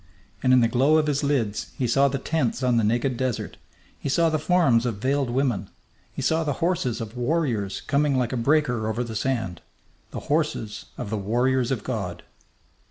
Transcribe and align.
And 0.41 0.51
in 0.51 0.61
the 0.61 0.67
glow 0.67 0.97
of 0.97 1.05
his 1.05 1.23
lids 1.23 1.73
he 1.77 1.87
saw 1.87 2.07
the 2.07 2.17
tents 2.17 2.63
on 2.63 2.77
the 2.77 2.83
naked 2.83 3.17
desert; 3.17 3.57
he 3.99 4.09
saw 4.09 4.31
the 4.31 4.39
forms 4.39 4.87
of 4.87 4.95
veiled 4.97 5.29
women; 5.29 5.69
he 6.11 6.23
saw 6.23 6.43
the 6.43 6.53
horses 6.57 7.01
of 7.01 7.15
warriors 7.15 7.81
coming 7.81 8.17
like 8.17 8.33
a 8.33 8.35
breaker 8.37 8.87
over 8.87 9.03
the 9.03 9.15
sand 9.15 9.61
the 10.09 10.21
horses 10.21 10.85
of 10.97 11.11
the 11.11 11.17
warriors 11.19 11.69
of 11.69 11.83
God! 11.83 12.23